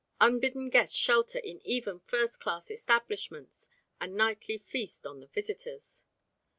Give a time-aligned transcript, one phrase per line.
[0.19, 3.69] Unbidden guests shelter in even first class establishments
[3.99, 6.05] and nightly feast on the visitors.